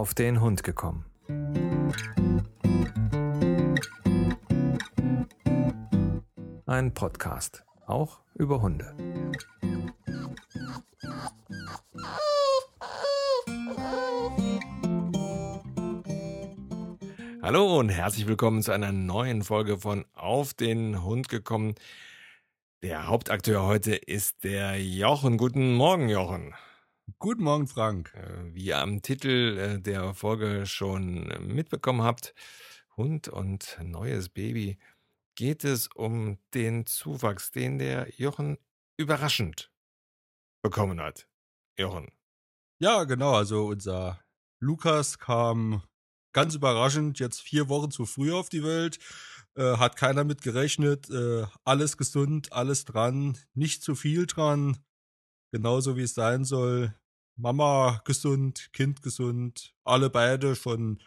[0.00, 1.04] auf den Hund gekommen.
[6.64, 8.94] Ein Podcast, auch über Hunde.
[17.42, 21.74] Hallo und herzlich willkommen zu einer neuen Folge von Auf den Hund gekommen.
[22.82, 25.36] Der Hauptakteur heute ist der Jochen.
[25.36, 26.54] Guten Morgen, Jochen.
[27.18, 28.12] Guten Morgen, Frank.
[28.14, 32.34] Äh, wie ihr am Titel äh, der Folge schon mitbekommen habt,
[32.96, 34.78] Hund und neues Baby,
[35.34, 38.58] geht es um den Zuwachs, den der Jochen
[38.98, 39.72] überraschend
[40.62, 41.26] bekommen hat.
[41.78, 42.08] Jochen.
[42.80, 43.34] Ja, genau.
[43.34, 44.20] Also unser
[44.60, 45.82] Lukas kam
[46.32, 48.98] ganz überraschend jetzt vier Wochen zu früh auf die Welt.
[49.54, 51.08] Äh, hat keiner mit gerechnet.
[51.08, 54.76] Äh, alles gesund, alles dran, nicht zu viel dran.
[55.52, 56.94] Genauso wie es sein soll.
[57.40, 61.02] Mama gesund, Kind gesund, alle beide schon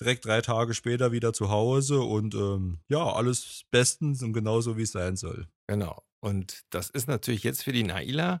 [0.00, 4.82] direkt drei Tage später wieder zu Hause und ähm, ja, alles bestens und genauso wie
[4.82, 5.46] es sein soll.
[5.66, 6.02] Genau.
[6.20, 8.40] Und das ist natürlich jetzt für die Naila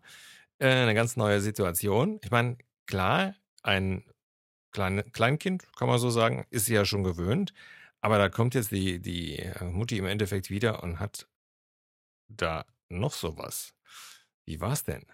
[0.58, 2.20] äh, eine ganz neue Situation.
[2.22, 4.04] Ich meine, klar, ein
[4.72, 7.52] kleine, Kleinkind, kann man so sagen, ist sie ja schon gewöhnt.
[8.00, 11.28] Aber da kommt jetzt die, die äh, Mutti im Endeffekt wieder und hat
[12.28, 13.74] da noch sowas.
[14.44, 15.06] Wie war's denn?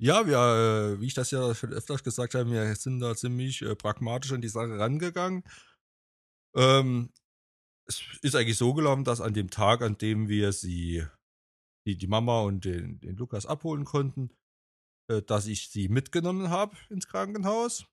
[0.00, 0.36] Ja, wir,
[0.96, 4.32] äh, wie ich das ja schon öfters gesagt habe, wir sind da ziemlich äh, pragmatisch
[4.32, 5.44] an die Sache rangegangen.
[6.56, 7.12] Ähm,
[7.86, 11.06] es ist eigentlich so gelaufen, dass an dem Tag, an dem wir sie,
[11.86, 14.30] die, die Mama und den, den Lukas abholen konnten,
[15.08, 17.86] äh, dass ich sie mitgenommen habe ins Krankenhaus.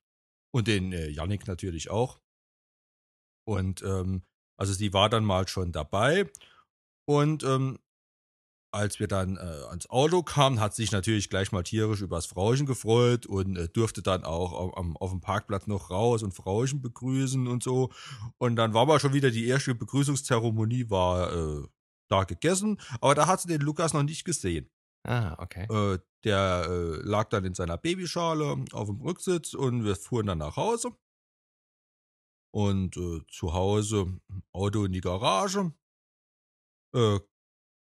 [0.54, 2.20] Und den äh, Yannick natürlich auch.
[3.46, 4.22] Und ähm,
[4.58, 6.30] also sie war dann mal schon dabei.
[7.06, 7.78] Und ähm,
[8.72, 12.66] als wir dann äh, ans Auto kamen, hat sich natürlich gleich mal tierisch übers Frauchen
[12.66, 17.46] gefreut und äh, durfte dann auch auf, auf, dem Parkplatz noch raus und Frauchen begrüßen
[17.46, 17.90] und so.
[18.38, 21.62] Und dann war mal schon wieder die erste Begrüßungszeremonie war äh,
[22.08, 24.70] da gegessen, aber da hat sie den Lukas noch nicht gesehen.
[25.04, 25.66] Ah, okay.
[25.70, 30.38] Äh, der äh, lag dann in seiner Babyschale auf dem Rücksitz und wir fuhren dann
[30.38, 30.92] nach Hause.
[32.54, 34.20] Und äh, zu Hause
[34.52, 35.72] Auto in die Garage.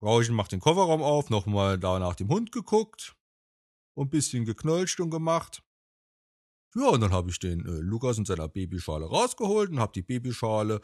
[0.07, 3.17] Rauschen macht den Kofferraum auf, nochmal da nach dem Hund geguckt
[3.95, 5.63] und ein bisschen geknolscht und gemacht.
[6.77, 10.03] Ja, und dann habe ich den äh, Lukas in seiner Babyschale rausgeholt und habe die
[10.03, 10.81] Babyschale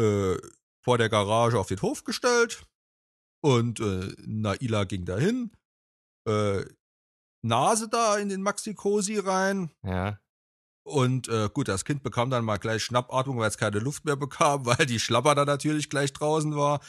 [0.00, 0.36] äh,
[0.82, 2.66] vor der Garage auf den Hof gestellt.
[3.44, 5.52] Und äh, Naila ging dahin,
[6.26, 6.64] äh,
[7.44, 9.70] Nase da in den Maxi-Cosi rein.
[9.82, 10.18] Ja.
[10.84, 14.16] Und äh, gut, das Kind bekam dann mal gleich Schnappatmung, weil es keine Luft mehr
[14.16, 16.80] bekam, weil die Schlapper da natürlich gleich draußen war.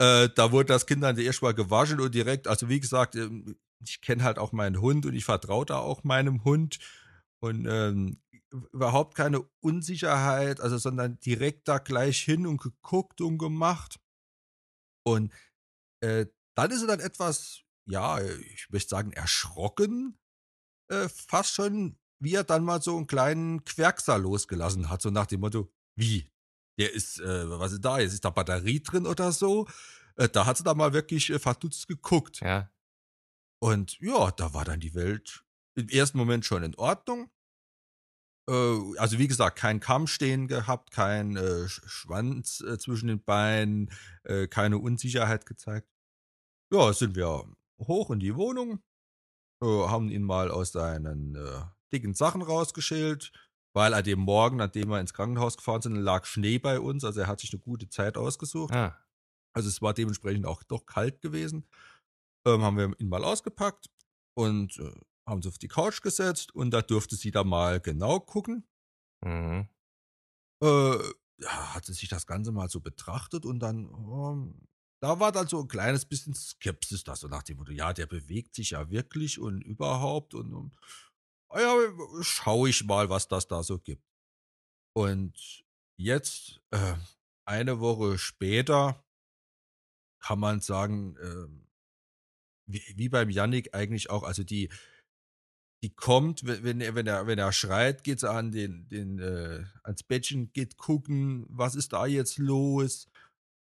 [0.00, 3.56] Äh, da wurde das Kind dann erst mal gewaschen und direkt, also wie gesagt, ähm,
[3.84, 6.78] ich kenne halt auch meinen Hund und ich vertraue da auch meinem Hund.
[7.42, 8.20] Und ähm,
[8.72, 14.00] überhaupt keine Unsicherheit, also sondern direkt da gleich hin und geguckt und gemacht.
[15.06, 15.32] Und
[16.02, 20.18] äh, dann ist er dann etwas, ja, ich möchte sagen, erschrocken,
[20.90, 25.26] äh, fast schon, wie er dann mal so einen kleinen Querkser losgelassen hat, so nach
[25.26, 26.30] dem Motto, wie?
[26.78, 27.98] Der ist, äh, was ist da?
[27.98, 29.68] Jetzt ist da Batterie drin oder so.
[30.16, 32.40] Äh, da hat sie da mal wirklich äh, verdutzt geguckt.
[32.40, 32.70] Ja.
[33.62, 35.44] Und ja, da war dann die Welt
[35.74, 37.30] im ersten Moment schon in Ordnung.
[38.48, 43.90] Äh, also wie gesagt, kein Kamm stehen gehabt, kein äh, Schwanz äh, zwischen den Beinen,
[44.50, 45.88] keine Unsicherheit gezeigt.
[46.70, 47.46] Ja, sind wir
[47.80, 48.82] hoch in die Wohnung,
[49.62, 51.38] haben ihn mal aus seinen
[51.90, 53.32] dicken Sachen rausgeschält,
[53.72, 57.04] weil an dem Morgen, an dem wir ins Krankenhaus gefahren sind, lag Schnee bei uns,
[57.04, 58.74] also er hat sich eine gute Zeit ausgesucht.
[58.74, 58.96] Ah.
[59.52, 61.66] Also es war dementsprechend auch doch kalt gewesen.
[62.46, 63.90] Ähm, haben wir ihn mal ausgepackt
[64.34, 64.92] und äh,
[65.26, 68.66] haben sie auf die Couch gesetzt und da durfte sie da mal genau gucken.
[69.24, 69.68] Mhm.
[70.62, 70.98] Äh,
[71.38, 74.52] ja, hat sie sich das Ganze mal so betrachtet und dann, oh,
[75.02, 78.06] da war dann so ein kleines bisschen Skepsis, da so nach dem Motto, ja, der
[78.06, 80.76] bewegt sich ja wirklich und überhaupt und, und
[81.54, 81.76] ja,
[82.22, 84.04] schau ich mal, was das da so gibt.
[84.94, 85.64] Und
[85.96, 86.94] jetzt, äh,
[87.44, 89.04] eine Woche später,
[90.20, 91.70] kann man sagen, äh,
[92.66, 94.68] wie, wie beim Yannick eigentlich auch, also die,
[95.82, 99.64] die kommt, wenn er, wenn er, wenn er schreit, geht sie an den, den, äh,
[99.82, 103.08] ans Bettchen, geht gucken, was ist da jetzt los?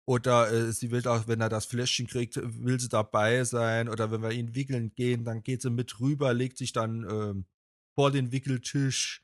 [0.05, 3.87] Oder äh, sie will auch, wenn er das Fläschchen kriegt, will sie dabei sein.
[3.87, 7.45] Oder wenn wir ihn wickeln gehen, dann geht sie mit rüber, legt sich dann ähm,
[7.95, 9.23] vor den Wickeltisch.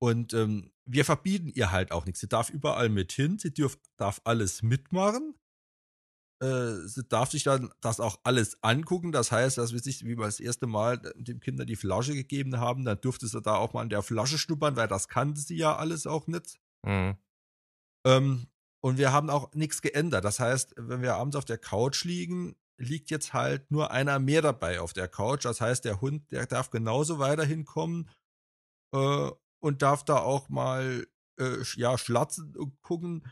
[0.00, 2.20] Und ähm, wir verbieten ihr halt auch nichts.
[2.20, 5.34] Sie darf überall mit hin, sie dürf, darf alles mitmachen.
[6.42, 9.12] äh, sie darf sich dann das auch alles angucken.
[9.12, 12.58] Das heißt, dass wir sich, wie wir das erste Mal dem Kinder die Flasche gegeben
[12.60, 15.56] haben, dann durfte sie da auch mal an der Flasche schnuppern, weil das kannte sie
[15.56, 16.60] ja alles auch nicht.
[16.86, 17.16] Mhm.
[18.06, 18.46] Ähm,
[18.80, 20.24] und wir haben auch nichts geändert.
[20.24, 24.42] Das heißt, wenn wir abends auf der Couch liegen, liegt jetzt halt nur einer mehr
[24.42, 25.44] dabei auf der Couch.
[25.44, 28.08] Das heißt, der Hund, der darf genauso weiterhin kommen
[28.94, 29.30] äh,
[29.60, 31.06] und darf da auch mal
[31.38, 33.26] äh, ja, schlatzen und gucken.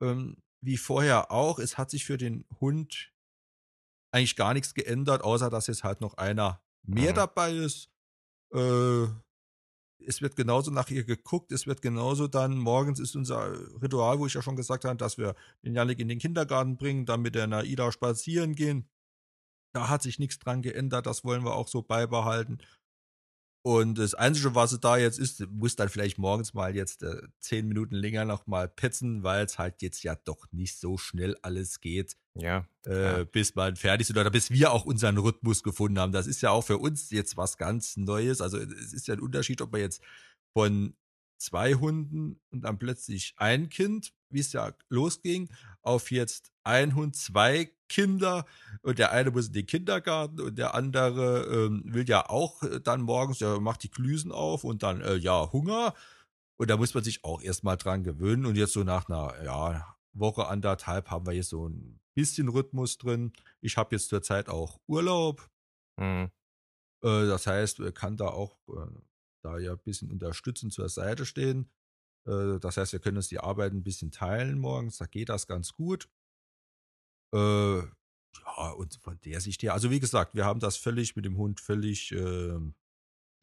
[0.00, 1.58] Ähm, wie vorher auch.
[1.58, 3.12] Es hat sich für den Hund
[4.12, 7.16] eigentlich gar nichts geändert, außer dass jetzt halt noch einer mehr mhm.
[7.16, 7.90] dabei ist.
[8.54, 9.06] Äh,
[10.06, 13.52] es wird genauso nach ihr geguckt, es wird genauso dann, morgens ist unser
[13.82, 15.34] Ritual, wo ich ja schon gesagt habe, dass wir
[15.64, 18.88] den Janik in den Kindergarten bringen, dann mit der Naida spazieren gehen.
[19.72, 22.58] Da hat sich nichts dran geändert, das wollen wir auch so beibehalten.
[23.66, 27.66] Und das Einzige, was da jetzt ist, muss dann vielleicht morgens mal jetzt äh, zehn
[27.66, 31.80] Minuten länger noch mal petzen, weil es halt jetzt ja doch nicht so schnell alles
[31.80, 32.18] geht.
[32.34, 32.68] Ja.
[32.84, 36.12] Äh, bis man fertig ist oder bis wir auch unseren Rhythmus gefunden haben.
[36.12, 38.42] Das ist ja auch für uns jetzt was ganz Neues.
[38.42, 40.02] Also es ist ja ein Unterschied, ob man jetzt
[40.52, 40.94] von
[41.38, 45.48] zwei Hunden und dann plötzlich ein Kind, wie es ja losging,
[45.80, 48.46] auf jetzt ein Hund, zwei Kinder
[48.82, 52.80] und der eine muss in den Kindergarten und der andere ähm, will ja auch äh,
[52.80, 55.94] dann morgens, der macht die Klüsen auf und dann, äh, ja, Hunger.
[56.56, 58.46] Und da muss man sich auch erstmal dran gewöhnen.
[58.46, 62.96] Und jetzt so nach einer ja, Woche, anderthalb haben wir jetzt so ein bisschen Rhythmus
[62.98, 63.32] drin.
[63.60, 65.50] Ich habe jetzt zurzeit auch Urlaub.
[65.96, 66.30] Mhm.
[67.02, 68.86] Äh, das heißt, kann da auch äh,
[69.42, 71.70] da ja ein bisschen unterstützend zur Seite stehen.
[72.26, 74.98] Äh, das heißt, wir können uns die Arbeit ein bisschen teilen morgens.
[74.98, 76.08] Da geht das ganz gut.
[77.34, 81.24] Äh, ja, und von der Sicht her, also wie gesagt, wir haben das völlig mit
[81.24, 82.58] dem Hund völlig äh,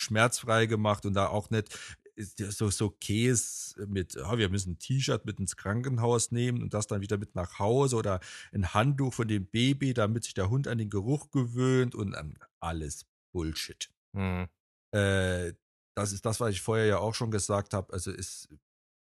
[0.01, 1.77] schmerzfrei gemacht und da auch nicht
[2.17, 6.87] so, so Käse mit, ja, wir müssen ein T-Shirt mit ins Krankenhaus nehmen und das
[6.87, 8.19] dann wieder mit nach Hause oder
[8.53, 12.35] ein Handtuch von dem Baby, damit sich der Hund an den Geruch gewöhnt und ähm,
[12.59, 13.89] alles Bullshit.
[14.13, 14.47] Mhm.
[14.93, 15.53] Äh,
[15.95, 17.91] das ist das, was ich vorher ja auch schon gesagt habe.
[17.93, 18.49] Also ist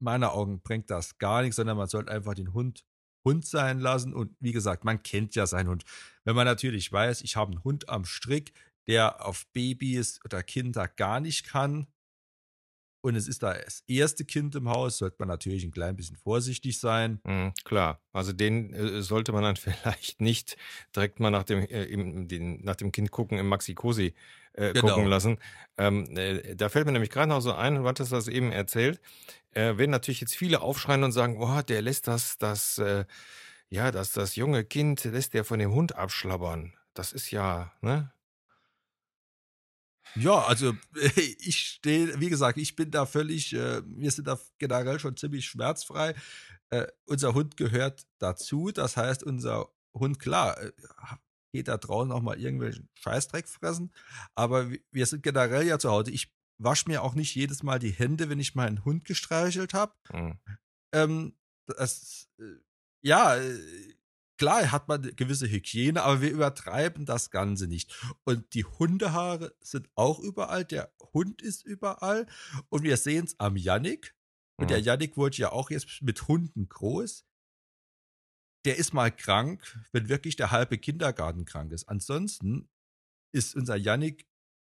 [0.00, 2.84] meiner Augen bringt das gar nichts, sondern man sollte einfach den Hund
[3.24, 4.14] Hund sein lassen.
[4.14, 5.84] Und wie gesagt, man kennt ja seinen Hund.
[6.24, 8.52] Wenn man natürlich weiß, ich habe einen Hund am Strick,
[8.86, 11.86] der auf Babys oder Kinder gar nicht kann,
[13.02, 16.16] und es ist da das erste Kind im Haus, sollte man natürlich ein klein bisschen
[16.16, 17.20] vorsichtig sein.
[17.24, 20.56] Mhm, klar, also den äh, sollte man dann vielleicht nicht
[20.94, 24.14] direkt mal nach dem, äh, im, den, nach dem Kind gucken im Maxi-Cosi
[24.60, 24.88] äh, genau.
[24.88, 25.38] gucken lassen.
[25.78, 29.00] Ähm, äh, da fällt mir nämlich gerade noch so ein, hattest das eben erzählt,
[29.52, 33.04] äh, werden natürlich jetzt viele aufschreien und sagen, oh, der lässt das, das, äh,
[33.70, 36.74] ja, das, das junge Kind lässt der von dem Hund abschlabbern.
[36.94, 38.12] Das ist ja, ne?
[40.16, 40.74] Ja, also
[41.38, 45.46] ich stehe, wie gesagt, ich bin da völlig, äh, wir sind da generell schon ziemlich
[45.46, 46.14] schmerzfrei.
[46.70, 48.70] Äh, unser Hund gehört dazu.
[48.72, 50.72] Das heißt, unser Hund, klar, äh,
[51.52, 53.92] geht da draußen auch mal irgendwelchen Scheißdreck fressen.
[54.34, 56.10] Aber wir sind generell ja zu Hause.
[56.10, 59.94] Ich wasche mir auch nicht jedes Mal die Hände, wenn ich meinen Hund gestreichelt habe.
[60.12, 60.38] Mhm.
[60.92, 61.36] Ähm,
[61.66, 62.44] das, äh,
[63.02, 63.58] ja, äh,
[64.38, 67.94] klar hat man eine gewisse Hygiene, aber wir übertreiben das Ganze nicht.
[68.24, 72.26] Und die Hundehaare sind auch überall, der Hund ist überall.
[72.68, 74.14] Und wir sehen es am Yannick.
[74.56, 77.24] Und der Yannick wurde ja auch jetzt mit Hunden groß.
[78.64, 79.62] Der ist mal krank,
[79.92, 81.88] wenn wirklich der halbe Kindergarten krank ist.
[81.88, 82.68] Ansonsten
[83.32, 84.26] ist unser Yannick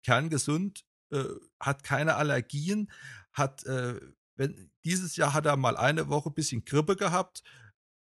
[0.05, 1.25] kerngesund, äh,
[1.61, 2.91] hat keine Allergien,
[3.33, 4.01] hat, äh,
[4.37, 7.43] wenn, dieses Jahr hat er mal eine Woche ein bisschen Grippe gehabt,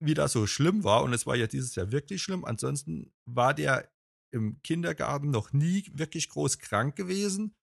[0.02, 1.02] wie das so schlimm war.
[1.02, 2.44] Und es war ja dieses Jahr wirklich schlimm.
[2.44, 3.90] Ansonsten war der
[4.32, 7.54] im Kindergarten noch nie wirklich groß krank gewesen.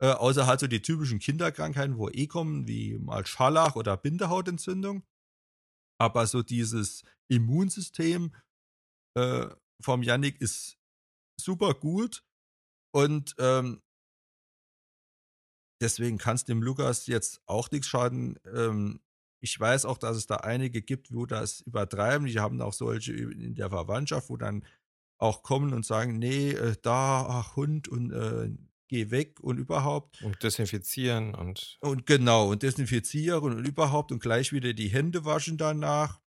[0.00, 5.04] Äh, außer halt so die typischen Kinderkrankheiten, wo eh kommen, wie mal Scharlach oder Bindehautentzündung.
[5.98, 8.34] Aber so dieses Immunsystem
[9.16, 9.46] äh,
[9.80, 10.78] vom Yannick ist
[11.40, 12.24] super gut.
[12.94, 13.82] Und ähm,
[15.82, 18.38] Deswegen kann es dem Lukas jetzt auch nichts schaden.
[18.54, 19.00] Ähm,
[19.42, 22.28] ich weiß auch, dass es da einige gibt, wo das übertreiben.
[22.28, 24.64] Die haben auch solche in der Verwandtschaft, wo dann
[25.18, 28.50] auch kommen und sagen, nee, äh, da, ach, Hund und äh,
[28.92, 30.20] geh weg und überhaupt.
[30.20, 31.78] Und desinfizieren und.
[31.80, 36.20] Und genau, und desinfizieren und überhaupt und gleich wieder die Hände waschen danach.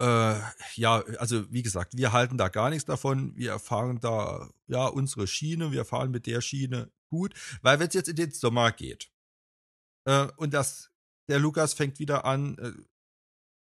[0.00, 0.40] Äh,
[0.76, 3.36] ja, also wie gesagt, wir halten da gar nichts davon.
[3.36, 7.94] Wir fahren da, ja, unsere Schiene, wir fahren mit der Schiene gut, weil wenn es
[7.94, 9.12] jetzt in den Sommer geht
[10.06, 10.90] äh, und das,
[11.28, 12.72] der Lukas fängt wieder an, äh,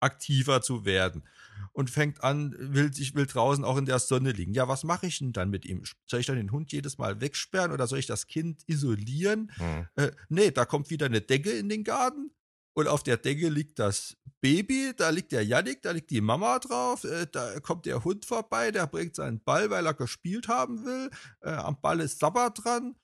[0.00, 1.24] aktiver zu werden
[1.72, 4.54] und fängt an, will sich will draußen auch in der Sonne liegen.
[4.54, 5.82] Ja, was mache ich denn dann mit ihm?
[6.06, 9.52] Soll ich dann den Hund jedes Mal wegsperren oder soll ich das Kind isolieren?
[9.56, 9.86] Hm.
[9.96, 12.30] Äh, nee, da kommt wieder eine Decke in den Garten
[12.76, 16.58] und auf der Decke liegt das Baby, da liegt der Yannick, da liegt die Mama
[16.58, 20.84] drauf, äh, da kommt der Hund vorbei, der bringt seinen Ball, weil er gespielt haben
[20.84, 21.10] will.
[21.40, 22.94] Äh, am Ball ist Sabber dran.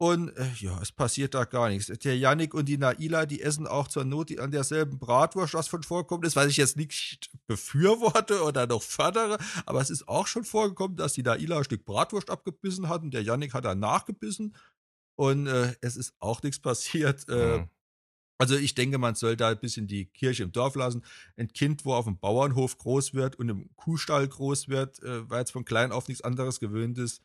[0.00, 1.86] Und äh, ja, es passiert da gar nichts.
[1.86, 5.82] Der Yannick und die Naila, die essen auch zur Not an derselben Bratwurst, was von
[5.82, 10.44] vorkommt ist, weil ich jetzt nicht befürworte oder noch fördere, aber es ist auch schon
[10.44, 14.54] vorgekommen, dass die Naila ein Stück Bratwurst abgebissen hat und der Yannick hat dann nachgebissen
[15.16, 17.28] und äh, es ist auch nichts passiert.
[17.28, 17.68] Äh, mhm.
[18.40, 21.04] Also ich denke, man soll da ein bisschen die Kirche im Dorf lassen.
[21.36, 25.42] Ein Kind, wo auf dem Bauernhof groß wird und im Kuhstall groß wird, äh, weil
[25.42, 27.20] es von klein auf nichts anderes gewöhnt ist,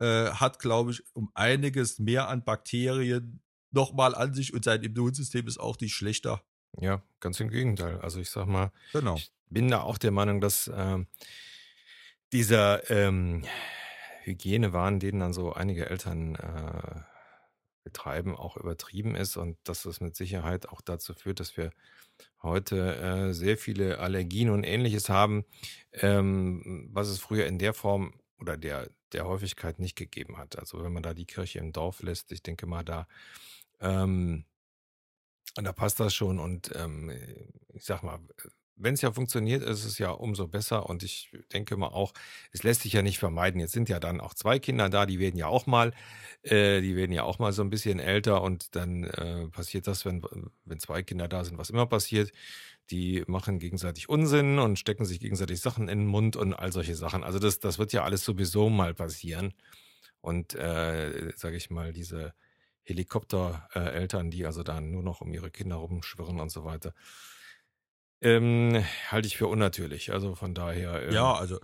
[0.00, 3.40] äh, hat, glaube ich, um einiges mehr an Bakterien
[3.70, 6.42] nochmal an sich und sein Immunsystem ist auch nicht schlechter.
[6.78, 8.00] Ja, ganz im Gegenteil.
[8.00, 9.16] Also ich sag mal, genau.
[9.16, 11.06] ich bin da auch der Meinung, dass ähm,
[12.32, 13.44] dieser ähm,
[14.22, 17.00] Hygienewahn, den dann so einige Eltern äh,
[17.82, 21.70] betreiben, auch übertrieben ist und dass das mit Sicherheit auch dazu führt, dass wir
[22.42, 25.44] heute äh, sehr viele Allergien und ähnliches haben,
[25.92, 30.58] ähm, was es früher in der Form oder der der Häufigkeit nicht gegeben hat.
[30.58, 33.06] Also wenn man da die Kirche im Dorf lässt, ich denke mal, da,
[33.80, 34.44] ähm,
[35.54, 36.38] da passt das schon.
[36.38, 37.10] Und ähm,
[37.72, 38.20] ich sag mal,
[38.76, 40.88] wenn es ja funktioniert, ist es ja umso besser.
[40.88, 42.12] Und ich denke mal auch,
[42.50, 43.60] es lässt sich ja nicht vermeiden.
[43.60, 45.92] Jetzt sind ja dann auch zwei Kinder da, die werden ja auch mal,
[46.42, 50.04] äh, die werden ja auch mal so ein bisschen älter und dann äh, passiert das,
[50.04, 50.22] wenn,
[50.64, 52.32] wenn zwei Kinder da sind, was immer passiert
[52.90, 56.94] die machen gegenseitig Unsinn und stecken sich gegenseitig Sachen in den Mund und all solche
[56.94, 57.24] Sachen.
[57.24, 59.54] Also das, das wird ja alles sowieso mal passieren.
[60.20, 62.34] Und äh, sage ich mal, diese
[62.82, 66.94] Helikoptereltern, die also dann nur noch um ihre Kinder rumschwirren und so weiter,
[68.20, 70.12] ähm, halte ich für unnatürlich.
[70.12, 71.02] Also von daher.
[71.02, 71.58] Ähm, ja, also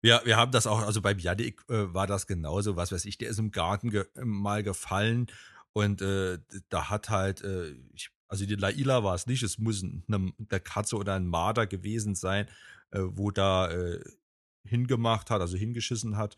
[0.00, 3.18] wir, wir haben das auch, also beim Janik äh, war das genauso, was weiß ich,
[3.18, 5.26] der ist im Garten ge mal gefallen
[5.72, 9.82] und äh, da hat halt, äh, ich also die Laila war es nicht, es muss
[9.82, 12.46] eine, eine Katze oder ein Marder gewesen sein,
[12.92, 14.00] äh, wo da äh,
[14.64, 16.36] hingemacht hat, also hingeschissen hat.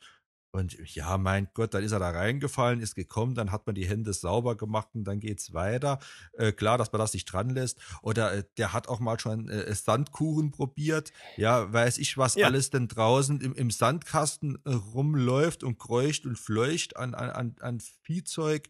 [0.55, 3.89] Und ja, mein Gott, dann ist er da reingefallen, ist gekommen, dann hat man die
[3.89, 5.99] Hände sauber gemacht und dann geht's weiter.
[6.35, 7.79] Äh, klar, dass man das nicht dran lässt.
[8.03, 11.13] Oder äh, der hat auch mal schon äh, Sandkuchen probiert.
[11.39, 12.47] Ja, weiß ich, was ja.
[12.47, 17.81] alles denn draußen im, im Sandkasten äh, rumläuft und kreucht und fleucht an, an, an
[18.03, 18.69] Viehzeug.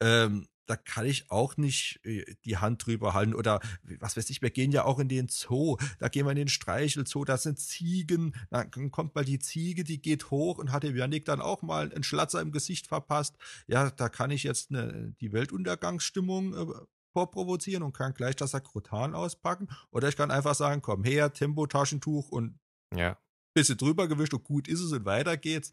[0.00, 3.34] Ähm, da kann ich auch nicht äh, die Hand drüber halten.
[3.34, 3.60] Oder
[3.98, 5.76] was weiß ich, wir gehen ja auch in den Zoo.
[5.98, 8.34] Da gehen wir in den Streichelzoo, da sind Ziegen.
[8.50, 11.90] Dann kommt mal die Ziege, die geht hoch und hat dem Janik dann auch mal
[11.90, 13.36] einen Schlatzer im Gesicht verpasst.
[13.66, 16.74] Ja, da kann ich jetzt eine, die Weltuntergangsstimmung äh,
[17.14, 19.68] vorprovozieren und kann gleich das Sakrotan auspacken.
[19.90, 22.58] Oder ich kann einfach sagen, komm her, Tempo, Taschentuch und
[22.94, 23.18] ja.
[23.54, 25.72] bisschen drüber gewischt und gut ist es und weiter geht's.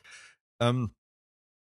[0.62, 0.96] Ähm,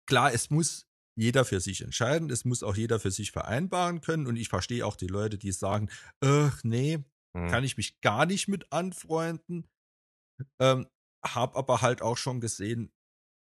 [0.07, 0.88] klar, es muss
[1.19, 2.29] jeder für sich entscheiden.
[2.29, 4.25] Es muss auch jeder für sich vereinbaren können.
[4.25, 5.89] Und ich verstehe auch die Leute, die sagen,
[6.21, 7.03] ach nee,
[7.35, 7.49] hm.
[7.49, 9.67] kann ich mich gar nicht mit anfreunden.
[10.61, 10.87] Ähm,
[11.25, 12.93] hab aber halt auch schon gesehen,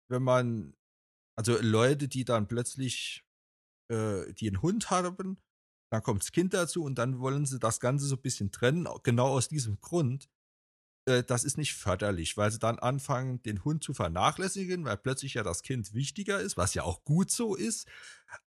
[0.09, 0.75] wenn man,
[1.37, 3.25] also Leute, die dann plötzlich,
[3.91, 5.37] äh, die einen Hund haben,
[5.91, 8.87] dann kommt das Kind dazu und dann wollen sie das Ganze so ein bisschen trennen,
[9.03, 10.29] genau aus diesem Grund.
[11.07, 15.35] Äh, das ist nicht förderlich, weil sie dann anfangen, den Hund zu vernachlässigen, weil plötzlich
[15.35, 17.87] ja das Kind wichtiger ist, was ja auch gut so ist.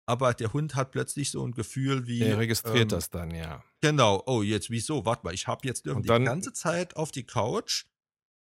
[0.06, 2.22] Aber der Hund hat plötzlich so ein Gefühl wie.
[2.22, 3.62] Er registriert ähm, das dann, ja.
[3.80, 4.22] Genau.
[4.26, 5.04] Oh, jetzt wieso?
[5.04, 7.84] Warte mal, ich habe jetzt irgendwie die ganze Zeit auf die Couch.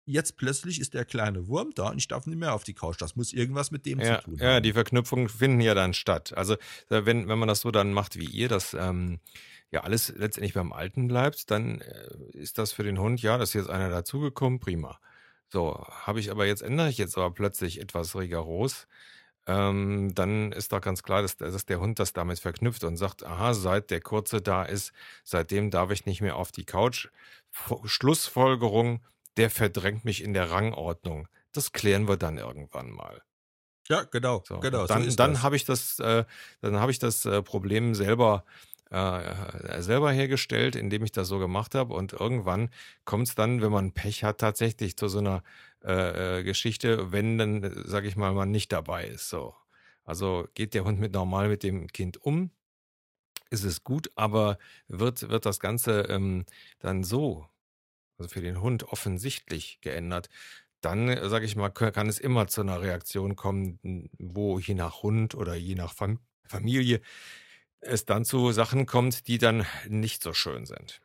[0.08, 3.00] Jetzt plötzlich ist der kleine Wurm da und ich darf nicht mehr auf die Couch.
[3.00, 4.46] Das muss irgendwas mit dem ja, zu tun haben.
[4.46, 6.32] Ja, die Verknüpfungen finden ja dann statt.
[6.36, 6.56] Also,
[6.88, 9.18] wenn, wenn man das so dann macht wie ihr, das ähm,
[9.76, 13.50] ja alles letztendlich beim Alten bleibt, dann äh, ist das für den Hund, ja, das
[13.50, 14.98] ist jetzt einer dazugekommen, prima.
[15.48, 18.88] So, habe ich aber jetzt, ändere ich jetzt aber plötzlich etwas rigoros,
[19.46, 23.24] ähm, dann ist doch ganz klar, dass, dass der Hund das damit verknüpft und sagt,
[23.24, 24.92] aha, seit der Kurze da ist,
[25.22, 27.08] seitdem darf ich nicht mehr auf die Couch.
[27.84, 29.04] Schlussfolgerung,
[29.36, 31.28] der verdrängt mich in der Rangordnung.
[31.52, 33.22] Das klären wir dann irgendwann mal.
[33.88, 34.86] Ja, genau, so, genau.
[34.86, 36.24] Dann, so dann habe ich das, äh,
[36.60, 38.44] dann habe ich das äh, Problem selber
[38.90, 41.94] äh, selber hergestellt, indem ich das so gemacht habe.
[41.94, 42.70] Und irgendwann
[43.04, 45.42] kommt es dann, wenn man Pech hat, tatsächlich zu so einer
[45.84, 49.28] äh, äh Geschichte, wenn dann, sage ich mal, man nicht dabei ist.
[49.28, 49.54] So.
[50.04, 52.50] Also geht der Hund mit normal mit dem Kind um,
[53.50, 56.44] ist es gut, aber wird, wird das Ganze ähm,
[56.78, 57.48] dann so,
[58.18, 60.28] also für den Hund offensichtlich geändert,
[60.80, 65.02] dann, äh, sage ich mal, kann es immer zu einer Reaktion kommen, wo je nach
[65.02, 67.00] Hund oder je nach Fam Familie
[67.80, 71.00] es dann zu Sachen kommt, die dann nicht so schön sind.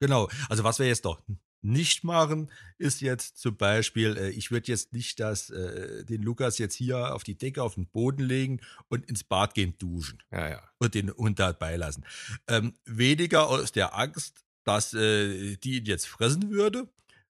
[0.00, 0.28] Genau.
[0.48, 1.20] Also was wir jetzt doch
[1.64, 6.58] nicht machen, ist jetzt zum Beispiel, äh, ich würde jetzt nicht das, äh, den Lukas
[6.58, 10.22] jetzt hier auf die Decke auf den Boden legen und ins Bad gehen duschen.
[10.30, 10.62] Ja, ja.
[10.78, 12.04] Und den Hund dabei lassen.
[12.48, 16.86] Ähm, weniger aus der Angst, dass äh, die ihn jetzt fressen würde,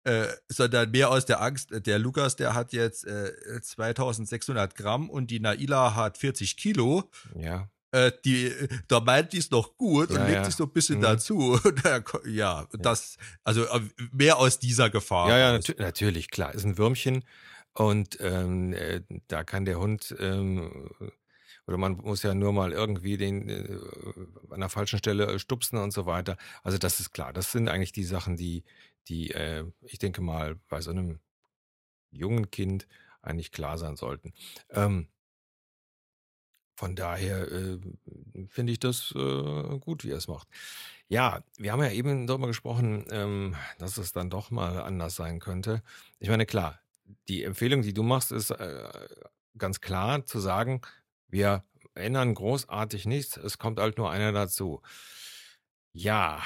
[0.04, 5.30] äh, sondern mehr aus der Angst, der Lukas, der hat jetzt äh, 2600 Gramm und
[5.30, 7.10] die Naila hat 40 Kilo.
[7.34, 7.68] Ja.
[7.94, 8.52] Äh, die,
[8.88, 10.44] da meint die es noch gut Ja, und legt ja.
[10.46, 11.02] sich so ein bisschen Mhm.
[11.02, 11.60] dazu.
[12.26, 15.28] Ja, das, also äh, mehr aus dieser Gefahr.
[15.28, 16.52] Ja, ja, natü natürlich, klar.
[16.54, 17.24] Ist ein Würmchen
[17.72, 20.90] und ähm, äh, da kann der Hund ähm,
[21.66, 23.78] oder man muss ja nur mal irgendwie den äh,
[24.50, 26.36] an der falschen Stelle stupsen und so weiter.
[26.62, 27.32] Also das ist klar.
[27.32, 28.64] Das sind eigentlich die Sachen, die,
[29.08, 31.20] die äh, ich denke mal bei so einem
[32.10, 32.86] jungen Kind
[33.22, 34.32] eigentlich klar sein sollten.
[34.70, 35.08] Ähm,
[36.74, 37.78] von daher äh,
[38.48, 40.48] finde ich das äh, gut, wie er es macht.
[41.08, 45.38] Ja, wir haben ja eben darüber gesprochen, ähm, dass es dann doch mal anders sein
[45.38, 45.82] könnte.
[46.18, 46.80] Ich meine, klar,
[47.28, 48.88] die Empfehlung, die du machst, ist äh,
[49.56, 50.80] ganz klar zu sagen,
[51.28, 51.64] wir
[51.94, 54.82] ändern großartig nichts, es kommt halt nur einer dazu.
[55.92, 56.42] Ja,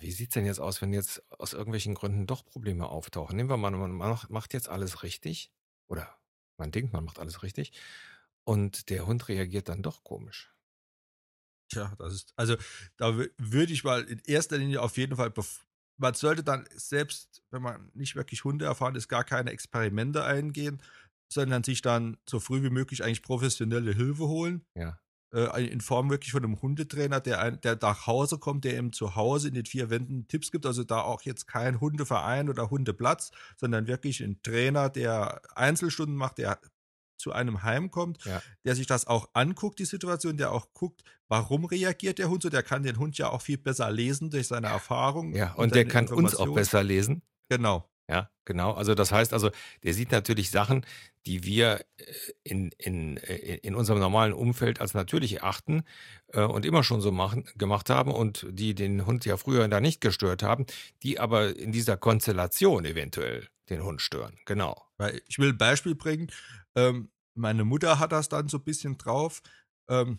[0.00, 3.36] wie sieht's denn jetzt aus, wenn jetzt aus irgendwelchen Gründen doch Probleme auftauchen?
[3.36, 5.50] Nehmen wir mal, man macht jetzt alles richtig
[5.88, 6.14] oder
[6.58, 7.72] man denkt, man macht alles richtig
[8.44, 10.52] und der Hund reagiert dann doch komisch.
[11.70, 12.56] Tja, das ist, also
[12.96, 15.32] da wü- würde ich mal in erster Linie auf jeden Fall,
[15.96, 20.82] man sollte dann selbst, wenn man nicht wirklich Hunde erfahren ist, gar keine Experimente eingehen,
[21.32, 24.66] sondern sich dann so früh wie möglich eigentlich professionelle Hilfe holen.
[24.74, 24.98] Ja,
[25.34, 28.92] Äh, in Form wirklich von einem Hundetrainer, der, ein, der nach Hause kommt, der ihm
[28.92, 30.66] zu Hause in den vier Wänden Tipps gibt.
[30.66, 36.38] Also da auch jetzt kein Hundeverein oder Hundeplatz, sondern wirklich ein Trainer, der Einzelstunden macht,
[36.38, 36.60] der
[37.22, 38.42] zu einem heimkommt, Ja.
[38.64, 42.50] der sich das auch anguckt, die Situation, der auch guckt, warum reagiert der Hund so.
[42.50, 45.34] Der kann den Hund ja auch viel besser lesen durch seine Erfahrung.
[45.34, 47.22] ja, und der seine kann uns auch besser lesen.
[47.48, 47.88] Genau.
[48.08, 48.72] Ja, genau.
[48.72, 49.50] Also das heißt also,
[49.84, 50.84] der sieht natürlich Sachen,
[51.24, 52.04] die wir äh,
[52.42, 55.84] in, in, äh, in unserem normalen Umfeld als natürlich erachten
[56.28, 59.80] äh, und immer schon so machen, gemacht haben und die den Hund ja früher da
[59.80, 60.66] nicht gestört haben,
[61.02, 64.36] die aber in dieser Konstellation eventuell den Hund stören.
[64.46, 64.84] Genau.
[65.26, 66.30] Ich will ein Beispiel bringen.
[66.74, 69.42] Ähm, meine Mutter hat das dann so ein bisschen drauf.
[69.88, 70.18] Ähm,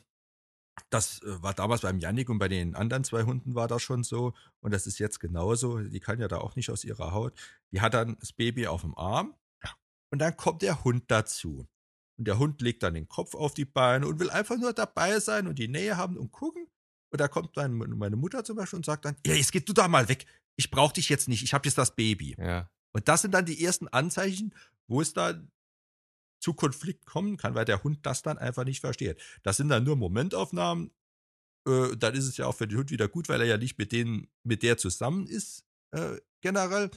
[0.90, 4.04] das äh, war damals beim Yannick und bei den anderen zwei Hunden war das schon
[4.04, 4.34] so.
[4.62, 5.80] Und das ist jetzt genauso.
[5.80, 7.34] Die kann ja da auch nicht aus ihrer Haut.
[7.72, 9.36] Die hat dann das Baby auf dem Arm
[10.12, 11.68] und dann kommt der Hund dazu.
[12.18, 15.20] Und der Hund legt dann den Kopf auf die Beine und will einfach nur dabei
[15.20, 16.68] sein und die Nähe haben und gucken.
[17.12, 19.74] Und da kommt dann meine Mutter zum Beispiel und sagt dann, ja, jetzt geh du
[19.74, 20.26] da mal weg.
[20.56, 21.44] Ich brauche dich jetzt nicht.
[21.44, 22.36] Ich habe jetzt das Baby.
[22.38, 24.54] Ja, Und das sind dann die ersten Anzeichen,
[24.88, 25.52] wo es dann
[26.44, 29.20] zu Konflikt kommen kann, weil der Hund das dann einfach nicht versteht.
[29.44, 30.92] Das sind dann nur Momentaufnahmen.
[31.66, 33.78] Äh, dann ist es ja auch für den Hund wieder gut, weil er ja nicht
[33.78, 36.92] mit denen, mit der zusammen ist, äh, generell.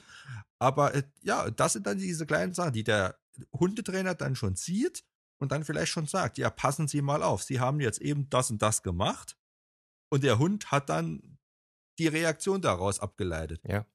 [0.59, 3.17] Aber äh, ja, das sind dann diese kleinen Sachen, die der
[3.53, 5.05] Hundetrainer dann schon sieht
[5.39, 8.51] und dann vielleicht schon sagt, ja, passen Sie mal auf, Sie haben jetzt eben das
[8.51, 9.37] und das gemacht.
[10.09, 11.37] Und der Hund hat dann
[11.99, 13.61] die Reaktion daraus abgeleitet.
[13.63, 13.85] ja,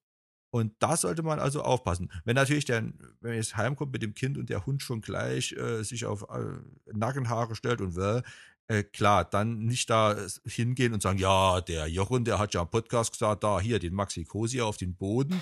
[0.53, 2.11] Und da sollte man also aufpassen.
[2.25, 5.81] Wenn natürlich dann, wenn jetzt heimkommt mit dem Kind und der Hund schon gleich äh,
[5.81, 8.21] sich auf äh, Nackenhaare stellt und will,
[8.67, 12.61] äh, klar, dann nicht da äh, hingehen und sagen, ja, der Jochen, der hat ja
[12.61, 15.41] im Podcast gesagt, da hier den Maxi Cosi auf den Boden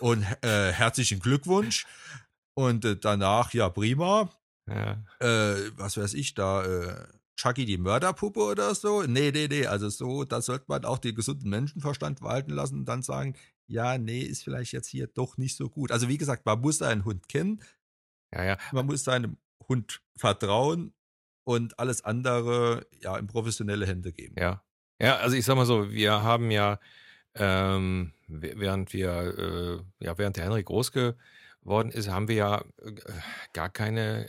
[0.00, 1.86] und äh, herzlichen Glückwunsch.
[2.52, 4.28] Und äh, danach, ja, prima.
[4.68, 5.02] ja.
[5.20, 9.04] Äh, was weiß ich, da, äh, Chucky die Mörderpuppe oder so.
[9.04, 9.64] Nee, nee, nee.
[9.64, 13.34] Also so, da sollte man auch den gesunden Menschenverstand walten lassen und dann sagen,
[13.70, 15.92] ja, nee, ist vielleicht jetzt hier doch nicht so gut.
[15.92, 17.62] Also wie gesagt, man muss seinen Hund kennen,
[18.34, 18.58] ja, ja.
[18.72, 19.36] man muss seinem
[19.68, 20.92] Hund vertrauen
[21.44, 24.34] und alles andere ja in professionelle Hände geben.
[24.38, 24.64] Ja.
[25.00, 26.78] Ja, also ich sag mal so, wir haben ja,
[27.34, 32.92] ähm, während wir, äh, ja, während der Henry groß geworden ist, haben wir ja äh,
[33.54, 34.28] gar keine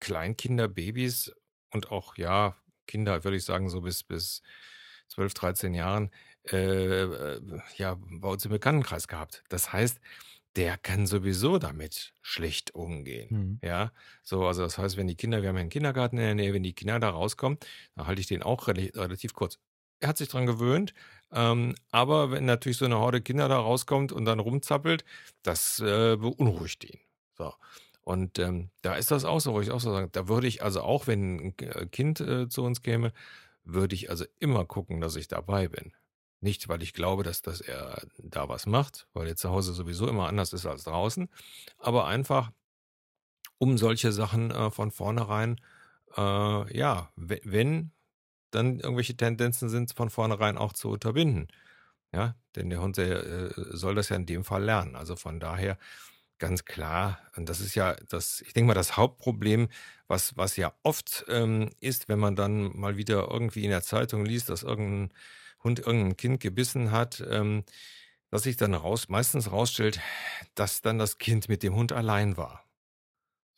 [0.00, 1.32] Kleinkinder, Babys
[1.70, 2.54] und auch, ja,
[2.86, 4.42] Kinder, würde ich sagen, so bis, bis
[5.08, 6.10] 12, 13 Jahren,
[6.52, 7.40] äh, äh,
[7.76, 9.44] ja, bei uns im Bekanntenkreis gehabt.
[9.48, 10.00] Das heißt,
[10.56, 13.28] der kann sowieso damit schlecht umgehen.
[13.30, 13.60] Mhm.
[13.62, 16.34] Ja, so, also das heißt, wenn die Kinder, wir haben ja einen Kindergarten in der
[16.34, 17.58] Nähe, wenn die Kinder da rauskommen,
[17.94, 19.58] dann halte ich den auch rel relativ kurz.
[20.00, 20.94] Er hat sich dran gewöhnt,
[21.32, 25.04] ähm, aber wenn natürlich so eine Horde Kinder da rauskommt und dann rumzappelt,
[25.42, 26.98] das äh, beunruhigt ihn.
[27.36, 27.52] So.
[28.02, 30.62] Und ähm, da ist das auch so, wo ich auch so sagen, da würde ich
[30.62, 33.12] also auch, wenn ein äh, Kind äh, zu uns käme,
[33.64, 35.92] würde ich also immer gucken, dass ich dabei bin.
[36.40, 40.06] Nicht, weil ich glaube, dass, dass er da was macht, weil er zu Hause sowieso
[40.08, 41.28] immer anders ist als draußen,
[41.78, 42.52] aber einfach,
[43.58, 45.56] um solche Sachen äh, von vornherein,
[46.16, 47.92] äh, ja, we- wenn
[48.52, 51.48] dann irgendwelche Tendenzen sind, von vornherein auch zu unterbinden.
[52.14, 54.96] Ja, denn der Hund der, äh, soll das ja in dem Fall lernen.
[54.96, 55.78] Also von daher
[56.38, 59.68] ganz klar, und das ist ja das, ich denke mal, das Hauptproblem,
[60.08, 64.24] was, was ja oft ähm, ist, wenn man dann mal wieder irgendwie in der Zeitung
[64.26, 65.12] liest, dass irgendein
[65.64, 67.64] Hund irgendein Kind gebissen hat, ähm,
[68.30, 70.00] dass sich dann raus, meistens rausstellt,
[70.54, 72.64] dass dann das Kind mit dem Hund allein war.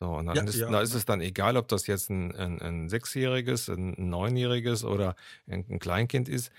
[0.00, 2.34] So, und Ja, dann ist, ja, da ist es dann egal, ob das jetzt ein,
[2.34, 5.14] ein, ein Sechsjähriges, ein Neunjähriges oder
[5.46, 6.50] ein, ein Kleinkind ist.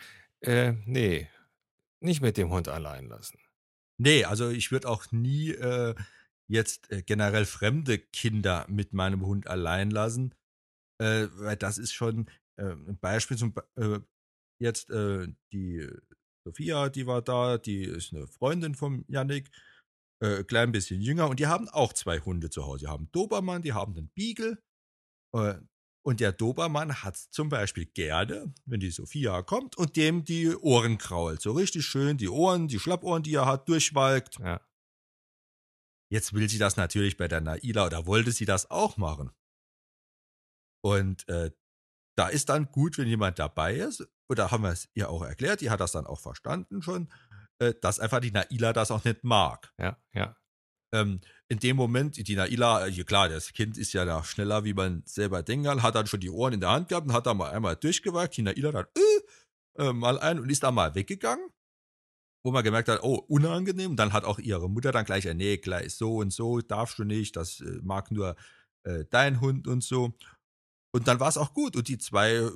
[0.42, 1.28] Äh, nee,
[2.02, 3.40] nicht mit dem Hund allein lassen.
[4.00, 5.96] Nee, also ich würde auch nie äh,
[6.48, 10.34] jetzt äh, generell fremde Kinder mit meinem Hund allein lassen,
[11.00, 12.28] äh, weil das ist schon
[12.58, 14.00] äh, ein Beispiel zum äh,
[14.62, 15.88] jetzt äh, die
[16.46, 19.50] Sophia, die war da, die ist eine Freundin von Yannick,
[20.24, 22.86] äh, klein bisschen jünger und die haben auch zwei Hunde zu Hause.
[22.86, 24.62] Die haben Dobermann, die haben den Beagle
[25.36, 25.56] äh,
[26.04, 30.98] und der Dobermann hat zum Beispiel gerne, wenn die Sophia kommt und dem die Ohren
[30.98, 31.42] krault.
[31.42, 34.40] So richtig schön die Ohren, die Schlappohren, die er hat, durchwalkt.
[34.40, 34.62] Ja,
[36.12, 39.32] Jetzt will sie das natürlich bei der Naila oder wollte sie das auch machen.
[40.84, 41.52] Und äh,
[42.18, 45.60] da ist dann gut, wenn jemand dabei ist, oder haben wir es ihr auch erklärt,
[45.60, 47.10] die hat das dann auch verstanden schon,
[47.60, 49.74] äh, dass einfach die Naila das auch nicht mag.
[49.78, 50.36] ja, ja.
[50.94, 54.74] Ähm, in dem Moment, die Naila, äh, klar, das Kind ist ja da schneller, wie
[54.74, 57.26] man selber denken kann, hat dann schon die Ohren in der Hand gehabt und hat
[57.26, 58.36] da mal einmal durchgewagt.
[58.38, 58.86] Die Naila dann
[59.78, 61.50] äh, äh, mal ein und ist da mal weggegangen,
[62.44, 63.92] wo man gemerkt hat, oh, unangenehm.
[63.92, 67.04] Und dann hat auch ihre Mutter dann gleich, nee, gleich so und so, darfst du
[67.04, 68.36] nicht, das äh, mag nur
[68.84, 70.14] äh, dein Hund und so.
[70.94, 71.76] Und dann war es auch gut.
[71.76, 72.52] Und die zwei äh,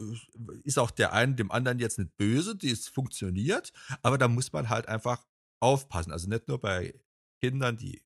[0.63, 3.71] ist auch der einen dem anderen jetzt nicht böse, die es funktioniert.
[4.01, 5.25] Aber da muss man halt einfach
[5.61, 6.11] aufpassen.
[6.11, 6.93] Also nicht nur bei
[7.41, 8.03] Kindern, die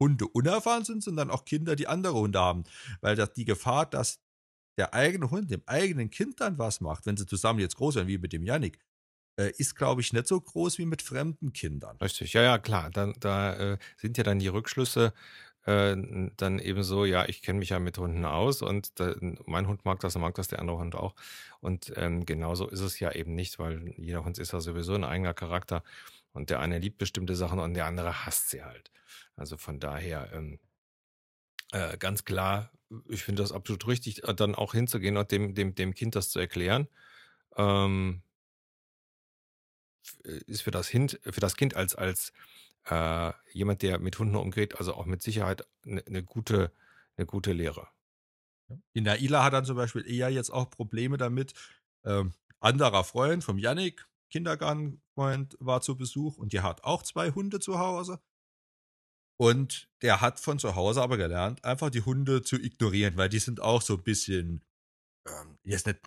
[0.00, 2.64] Hunde unerfahren sind, sondern auch Kinder, die andere Hunde haben.
[3.02, 4.20] Weil das, die Gefahr, dass
[4.78, 8.08] der eigene Hund dem eigenen Kind dann was macht, wenn sie zusammen jetzt groß werden,
[8.08, 8.78] wie mit dem Yannick,
[9.38, 11.98] äh, ist, glaube ich, nicht so groß wie mit fremden Kindern.
[11.98, 12.90] Richtig, ja, ja, klar.
[12.90, 15.12] Dann, da äh, sind ja dann die Rückschlüsse
[15.64, 15.96] äh,
[16.36, 19.14] dann eben so, ja, ich kenne mich ja mit Hunden aus und da,
[19.46, 21.14] mein Hund mag das und mag das der andere Hund auch.
[21.60, 25.04] Und ähm, genauso ist es ja eben nicht, weil jeder Hund ist ja sowieso ein
[25.04, 25.82] eigener Charakter
[26.32, 28.90] und der eine liebt bestimmte Sachen und der andere hasst sie halt.
[29.36, 30.58] Also von daher ähm,
[31.72, 32.70] äh, ganz klar,
[33.08, 36.30] ich finde das absolut richtig, äh, dann auch hinzugehen und dem, dem, dem Kind das
[36.30, 36.88] zu erklären.
[37.56, 38.22] Ähm,
[40.24, 42.32] äh, ist für das, Kind, für das Kind als, als
[42.90, 46.72] äh, jemand, der mit Hunden umgeht, also auch mit Sicherheit eine ne gute,
[47.16, 47.88] eine gute Lehre.
[48.94, 51.54] Die Naila hat dann zum Beispiel eher jetzt auch Probleme damit.
[52.04, 57.60] Ähm, anderer Freund vom Yannick, Kindergartenfreund, war zu Besuch und der hat auch zwei Hunde
[57.60, 58.20] zu Hause.
[59.38, 63.38] Und der hat von zu Hause aber gelernt, einfach die Hunde zu ignorieren, weil die
[63.38, 64.62] sind auch so ein bisschen,
[65.26, 66.00] ähm, jetzt nicht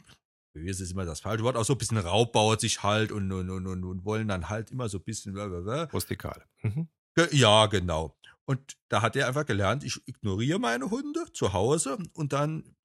[0.54, 3.50] böse ist immer das falsche Wort, auch so ein bisschen raubbauert sich halt und, und,
[3.50, 5.34] und, und, und wollen dann halt immer so ein bisschen.
[5.34, 5.86] blablabla.
[5.86, 6.46] Rustikal.
[6.62, 6.88] Mhm.
[7.32, 8.18] Ja, genau.
[8.46, 12.76] Und da hat er einfach gelernt, ich ignoriere meine Hunde zu Hause und dann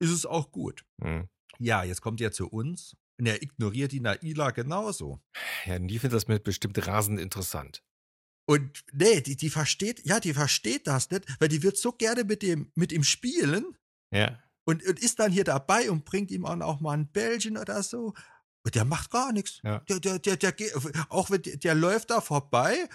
[0.00, 0.84] ist es auch gut.
[0.98, 1.28] Mhm.
[1.58, 5.20] Ja, jetzt kommt er zu uns und er ignoriert die Naila genauso.
[5.66, 7.82] Ja, die findet das mit bestimmt rasend interessant.
[8.46, 12.24] Und nee, die, die versteht, ja, die versteht das nicht, weil die wird so gerne
[12.24, 13.76] mit dem, mit ihm spielen
[14.12, 17.82] Ja, und, und ist dann hier dabei und bringt ihm auch mal ein Bällchen oder
[17.82, 18.14] so.
[18.62, 19.60] Und der macht gar nichts.
[19.62, 19.80] Ja.
[19.80, 20.54] Der, der, der, der,
[21.08, 22.88] auch wenn der, der läuft da vorbei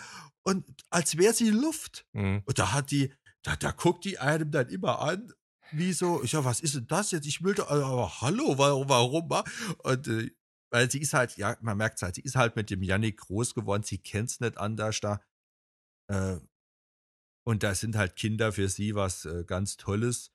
[0.43, 2.06] und als wäre sie Luft.
[2.13, 2.43] mhm.
[2.45, 5.34] Und da hat die, da, da guckt die einem dann immer an,
[5.71, 7.25] wie so, ich sag, was ist denn das jetzt?
[7.25, 9.30] Ich will doch, aber hallo, warum, warum?
[9.30, 9.43] wa?
[9.80, 10.32] Und äh,
[10.71, 13.56] weil sie ist halt, ja, man merkt halt, sie ist halt mit dem Yannick groß
[13.56, 15.21] geworden, sie kennt's nicht anders da.
[16.08, 16.38] Äh,
[17.47, 20.32] und da sind halt Kinder für sie was äh, ganz Tolles.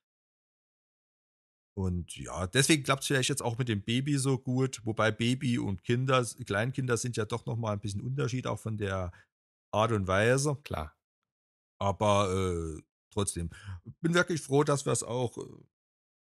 [1.76, 5.58] Und ja, deswegen klappt es vielleicht jetzt auch mit dem Baby so gut, wobei Baby
[5.58, 9.12] und Kinder, Kleinkinder sind ja doch nochmal ein bisschen Unterschied, auch von der
[9.72, 10.56] Art und Weise.
[10.64, 10.96] klar.
[11.80, 13.50] Aber äh, trotzdem,
[14.00, 15.42] bin wirklich froh, dass wir es auch äh,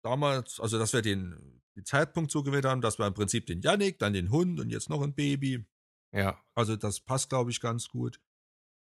[0.02, 3.62] damals, also dass wir den, den Zeitpunkt so gewählt haben, dass wir im Prinzip den
[3.62, 5.64] Yannick, dann den Hund und jetzt noch ein Baby.
[6.12, 8.20] Ja, Also das passt, glaube ich, ganz gut.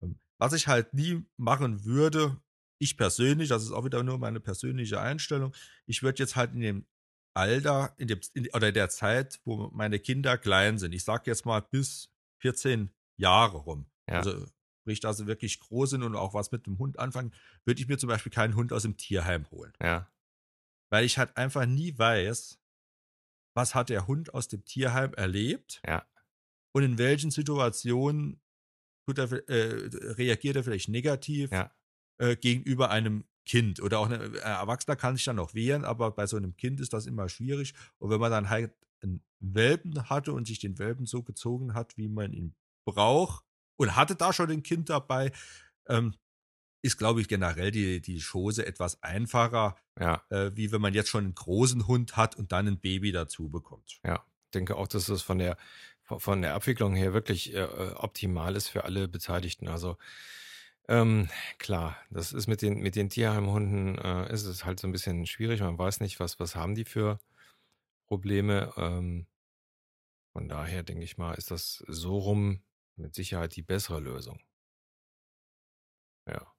[0.02, 2.42] Ähm, Was ich halt nie machen würde,
[2.84, 5.54] ich persönlich, das ist auch wieder nur meine persönliche Einstellung,
[5.86, 6.86] ich würde jetzt halt in dem
[7.34, 11.26] Alter, in dem, in, oder in der Zeit, wo meine Kinder klein sind, ich sag
[11.26, 14.46] jetzt mal bis 14 Jahre rum, ja, also
[14.82, 17.34] sprich, dass sie wirklich groß sind und auch was mit dem Hund anfangen,
[17.66, 19.74] würde ich mir zum Beispiel keinen Hund aus dem Tierheim holen.
[19.82, 20.12] ja,
[20.92, 22.60] Weil ich halt einfach nie weiß,
[23.56, 26.06] was hat der Hund aus dem Tierheim erlebt ja,
[26.74, 28.42] und in welchen Situationen
[29.08, 31.72] er, äh, reagiert er vielleicht negativ ja,
[32.18, 33.82] äh, gegenüber einem Kind.
[33.82, 36.94] Oder auch ein Erwachsener kann sich dann noch wehren, aber bei so einem Kind ist
[36.94, 37.74] das immer schwierig.
[38.00, 41.98] Und wenn man dann halt einen Welpen hatte und sich den Welpen so gezogen hat,
[41.98, 43.44] wie man ihn braucht
[43.76, 45.32] und hatte da schon ein Kind dabei,
[45.88, 46.16] ähm,
[46.82, 51.10] ist, glaube ich, generell die, die Chose etwas einfacher, Ja, äh, wie wenn man jetzt
[51.10, 54.00] schon einen großen Hund hat und dann ein Baby dazu bekommt.
[54.06, 54.24] ja.
[54.46, 55.58] Ich denke auch, dass das von der,
[56.04, 57.64] von der Abwicklung her wirklich äh,
[57.96, 59.68] optimal ist für alle Beteiligten.
[59.68, 59.98] Also
[60.88, 64.92] ähm, klar, das ist mit den, mit den Tierheimhunden, äh, ist es halt so ein
[64.92, 65.62] bisschen schwierig.
[65.62, 67.20] Man weiß nicht, was, was haben die für
[68.08, 68.74] Probleme.
[68.78, 69.28] Ähm,
[70.34, 72.64] von daher denke ich mal, ist das so rum
[72.96, 74.40] mit Sicherheit die bessere Lösung.
[76.28, 76.54] Ja.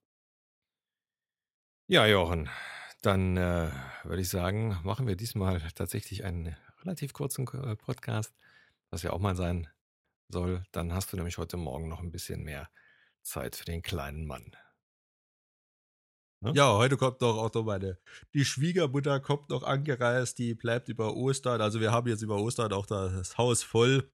[1.87, 2.49] Ja, Jochen,
[3.03, 3.71] dann äh,
[4.05, 8.35] würde ich sagen, machen wir diesmal tatsächlich einen relativ kurzen äh, Podcast,
[8.91, 9.69] was ja auch mal sein
[10.29, 10.65] soll.
[10.73, 12.71] Dann hast du nämlich heute Morgen noch ein bisschen mehr
[13.25, 14.53] Zeit für den kleinen Mann.
[16.45, 16.53] Ne?
[16.55, 17.99] Ja, heute kommt noch auch noch meine,
[18.35, 21.61] die Schwiegermutter kommt noch angereist, die bleibt über Ostern.
[21.61, 24.11] Also wir haben jetzt über Ostern auch das Haus voll.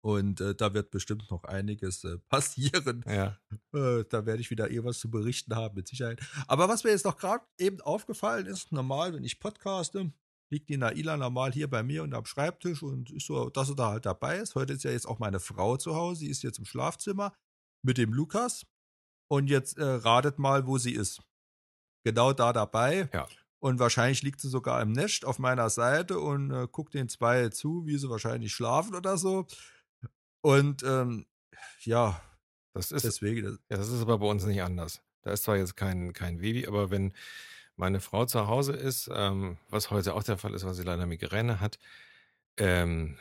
[0.00, 3.04] Und äh, da wird bestimmt noch einiges äh, passieren.
[3.06, 3.36] Ja,
[3.74, 6.20] Äh, da werde ich wieder eh was zu berichten haben, mit Sicherheit.
[6.46, 10.12] Aber was mir jetzt noch gerade eben aufgefallen ist, normal, wenn ich podcaste,
[10.50, 13.74] liegt die Naila normal hier bei mir und am Schreibtisch und ist so, dass sie
[13.74, 14.54] da halt dabei ist.
[14.54, 17.34] Heute ist ja jetzt auch meine Frau zu Hause, sie ist jetzt im Schlafzimmer
[17.82, 18.66] mit dem Lukas.
[19.30, 21.20] Und jetzt äh, ratet mal, wo sie ist.
[22.04, 23.10] Genau da dabei.
[23.12, 23.28] Ja.
[23.60, 27.48] Und wahrscheinlich liegt sie sogar im Nest auf meiner Seite und äh, guckt den zwei
[27.48, 29.46] zu, wie sie wahrscheinlich schlafen oder so.
[30.40, 31.26] Und ähm,
[31.80, 32.22] ja,
[32.72, 35.02] das ist, deswegen, das, ja, das ist aber bei uns nicht anders.
[35.22, 37.12] Da ist zwar jetzt kein, kein Baby, aber wenn
[37.74, 41.06] meine Frau zu Hause ist, ähm, was heute auch der Fall ist, weil sie leider
[41.06, 41.78] Migräne hat,
[42.56, 43.18] ähm,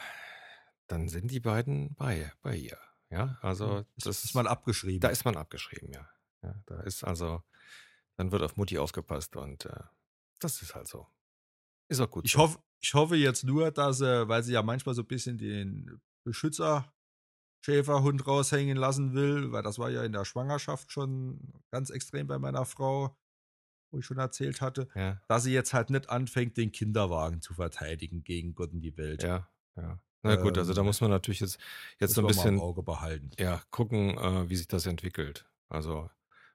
[0.88, 2.78] dann sind die beiden bei, bei ihr.
[3.10, 5.00] Ja, also das das ist mal abgeschrieben.
[5.00, 6.08] Da ist man abgeschrieben, ja.
[6.43, 6.56] ja.
[6.65, 7.41] Da ist also,
[8.17, 9.84] dann wird auf Mutti aufgepasst und äh,
[10.39, 11.08] das ist halt so.
[11.89, 12.26] Ist auch gut.
[12.26, 12.39] Ich so.
[12.39, 16.02] hoffe, ich hoffe jetzt nur, dass, äh, weil sie ja manchmal so ein bisschen den
[16.26, 22.38] Beschützer-Schäferhund raushängen lassen will, weil das war ja in der Schwangerschaft schon ganz extrem bei
[22.39, 23.17] meiner Frau,
[23.91, 27.54] wo ich schon erzählt hatte, Ja, dass sie jetzt halt nicht anfängt, den Kinderwagen zu
[27.54, 29.24] verteidigen gegen Gott und die Welt.
[29.24, 30.02] ja, ja.
[30.23, 31.60] Na gut, also da Ähm, muss man natürlich jetzt,
[31.99, 33.38] jetzt so ein mal im bisschen Auge behalten.
[33.39, 35.49] ja, gucken, äh, wie sich das entwickelt.
[35.69, 36.10] Also,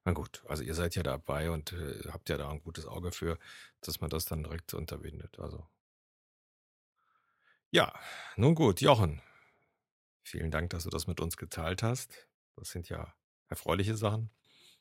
[0.05, 3.13] na gut, also ihr seid ja dabei und äh, habt ja da ein gutes Auge
[3.13, 3.39] für,
[3.83, 5.39] dass man das dann direkt unterbindet.
[5.41, 5.69] Also.
[7.71, 7.93] Ja,
[8.37, 9.21] nun gut, Jochen.
[10.25, 12.29] Vielen Dank, dass du das mit uns geteilt hast.
[12.57, 13.15] Das sind ja
[13.49, 14.31] erfreuliche Sachen.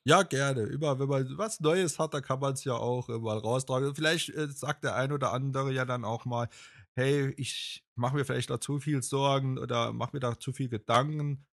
[0.03, 0.63] Ja, gerne.
[0.63, 3.93] Immer, wenn man was Neues hat, dann kann man es ja auch mal raustragen.
[3.95, 6.49] Vielleicht äh, sagt der ein oder andere ja dann auch mal,
[6.95, 10.69] hey, ich mache mir vielleicht da zu viel Sorgen oder mache mir da zu viel
[10.69, 11.45] Gedanken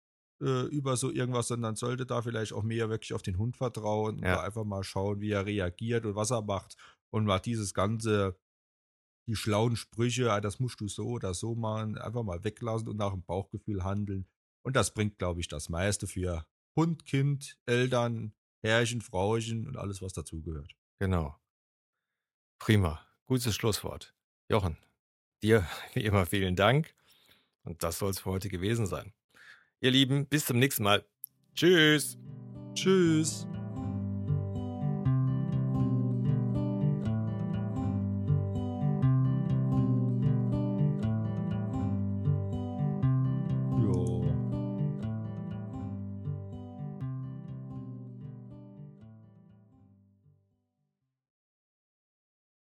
[0.41, 4.17] äh, über so irgendwas, sondern sollte da vielleicht auch mehr wirklich auf den Hund vertrauen
[4.19, 4.35] und Ja.
[4.37, 6.75] da einfach mal schauen, wie er reagiert und was er macht
[7.11, 8.39] und mal dieses ganze,
[9.27, 12.97] die schlauen Sprüche, ah, das musst du so oder so machen, einfach mal weglassen und
[12.97, 14.27] nach dem Bauchgefühl handeln.
[14.65, 16.45] Und das bringt, glaube ich, das meiste für
[16.77, 20.75] Hund, Kind, Eltern, Herrchen, Frauchen und alles, was dazugehört.
[20.99, 21.35] Genau.
[22.59, 22.99] Prima.
[23.27, 24.15] Gutes Schlusswort.
[24.49, 24.77] Jochen,
[25.43, 26.93] dir wie immer vielen Dank.
[27.63, 29.13] Und das soll es für heute gewesen sein.
[29.81, 31.05] Ihr Lieben, bis zum nächsten Mal.
[31.53, 32.17] Tschüss.
[32.73, 33.47] Tschüss.